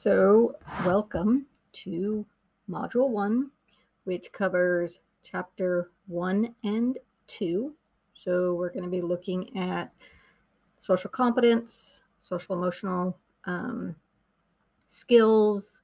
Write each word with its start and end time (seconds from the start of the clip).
So, 0.00 0.54
welcome 0.86 1.46
to 1.72 2.24
Module 2.70 3.10
1, 3.10 3.50
which 4.04 4.30
covers 4.30 5.00
Chapter 5.24 5.90
1 6.06 6.54
and 6.62 6.96
2. 7.26 7.74
So, 8.14 8.54
we're 8.54 8.68
going 8.68 8.84
to 8.84 8.90
be 8.90 9.00
looking 9.00 9.56
at 9.56 9.92
social 10.78 11.10
competence, 11.10 12.04
social 12.16 12.54
emotional 12.54 13.18
um, 13.46 13.96
skills, 14.86 15.82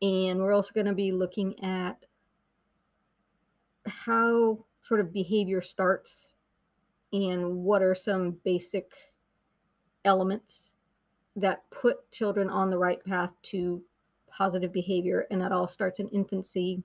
and 0.00 0.38
we're 0.38 0.54
also 0.54 0.70
going 0.72 0.86
to 0.86 0.94
be 0.94 1.10
looking 1.10 1.58
at 1.64 1.96
how 3.84 4.64
sort 4.80 5.00
of 5.00 5.12
behavior 5.12 5.60
starts 5.60 6.36
and 7.12 7.64
what 7.64 7.82
are 7.82 7.96
some 7.96 8.36
basic 8.44 8.92
elements 10.04 10.72
that 11.36 11.62
put 11.70 12.10
children 12.10 12.50
on 12.50 12.70
the 12.70 12.78
right 12.78 13.04
path 13.04 13.30
to 13.42 13.82
positive 14.28 14.72
behavior. 14.72 15.26
And 15.30 15.40
that 15.40 15.52
all 15.52 15.68
starts 15.68 16.00
in 16.00 16.08
infancy 16.08 16.82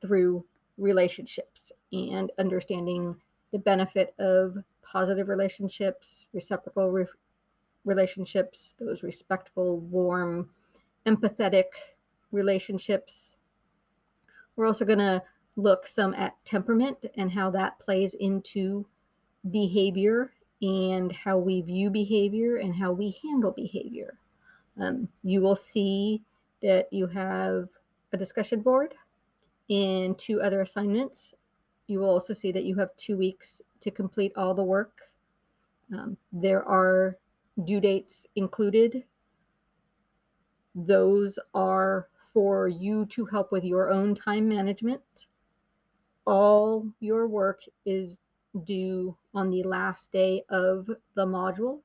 through 0.00 0.44
relationships 0.76 1.72
and 1.92 2.30
understanding 2.38 3.16
the 3.52 3.58
benefit 3.58 4.14
of 4.18 4.56
positive 4.82 5.28
relationships, 5.28 6.26
reciprocal 6.32 6.90
re- 6.90 7.06
relationships, 7.84 8.74
those 8.78 9.02
respectful, 9.02 9.78
warm, 9.80 10.50
empathetic 11.06 11.64
relationships. 12.32 13.36
We're 14.56 14.66
also 14.66 14.84
going 14.84 14.98
to 14.98 15.22
look 15.56 15.86
some 15.86 16.14
at 16.14 16.34
temperament 16.44 16.98
and 17.16 17.30
how 17.30 17.50
that 17.50 17.78
plays 17.78 18.14
into 18.14 18.86
behavior 19.50 20.32
and 20.62 21.12
how 21.12 21.38
we 21.38 21.60
view 21.60 21.90
behavior 21.90 22.56
and 22.56 22.74
how 22.74 22.92
we 22.92 23.18
handle 23.22 23.52
behavior. 23.52 24.18
Um, 24.80 25.08
you 25.22 25.40
will 25.40 25.56
see 25.56 26.22
that 26.62 26.92
you 26.92 27.06
have 27.06 27.68
a 28.12 28.16
discussion 28.16 28.60
board 28.60 28.94
and 29.70 30.18
two 30.18 30.40
other 30.40 30.60
assignments. 30.62 31.34
You 31.86 31.98
will 31.98 32.10
also 32.10 32.32
see 32.32 32.52
that 32.52 32.64
you 32.64 32.76
have 32.76 32.96
two 32.96 33.16
weeks 33.16 33.60
to 33.80 33.90
complete 33.90 34.32
all 34.36 34.54
the 34.54 34.64
work. 34.64 35.00
Um, 35.92 36.16
there 36.32 36.64
are 36.64 37.18
due 37.64 37.80
dates 37.80 38.26
included. 38.36 39.04
Those 40.74 41.38
are 41.54 42.08
for 42.32 42.68
you 42.68 43.06
to 43.06 43.26
help 43.26 43.52
with 43.52 43.64
your 43.64 43.90
own 43.90 44.14
time 44.14 44.48
management. 44.48 45.26
All 46.26 46.86
your 47.00 47.28
work 47.28 47.60
is 47.84 48.20
due 48.62 49.16
on 49.34 49.50
the 49.50 49.62
last 49.64 50.12
day 50.12 50.44
of 50.48 50.86
the 51.14 51.26
module, 51.26 51.80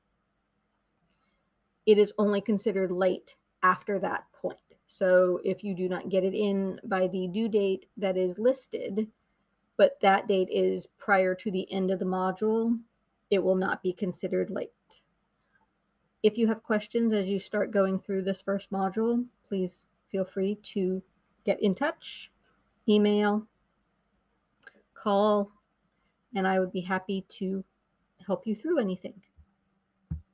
it 1.86 1.98
is 1.98 2.12
only 2.18 2.40
considered 2.40 2.92
late 2.92 3.34
after 3.62 3.98
that 3.98 4.24
point. 4.32 4.58
So 4.86 5.40
if 5.44 5.64
you 5.64 5.74
do 5.74 5.88
not 5.88 6.08
get 6.08 6.24
it 6.24 6.34
in 6.34 6.80
by 6.84 7.08
the 7.08 7.28
due 7.28 7.48
date 7.48 7.86
that 7.96 8.16
is 8.16 8.38
listed, 8.38 9.08
but 9.76 9.98
that 10.02 10.28
date 10.28 10.48
is 10.50 10.86
prior 10.98 11.34
to 11.36 11.50
the 11.50 11.70
end 11.72 11.90
of 11.90 11.98
the 11.98 12.04
module, 12.04 12.78
it 13.30 13.42
will 13.42 13.54
not 13.54 13.82
be 13.82 13.92
considered 13.92 14.50
late. 14.50 14.70
If 16.22 16.36
you 16.36 16.48
have 16.48 16.62
questions 16.62 17.12
as 17.12 17.26
you 17.28 17.38
start 17.38 17.70
going 17.70 17.98
through 17.98 18.22
this 18.22 18.42
first 18.42 18.70
module, 18.70 19.24
please 19.48 19.86
feel 20.10 20.24
free 20.24 20.56
to 20.56 21.02
get 21.44 21.62
in 21.62 21.74
touch, 21.74 22.30
email, 22.88 23.46
call, 24.94 25.50
and 26.34 26.46
I 26.46 26.60
would 26.60 26.72
be 26.72 26.82
happy 26.82 27.22
to 27.38 27.64
help 28.26 28.46
you 28.46 28.54
through 28.54 28.78
anything. 28.80 29.22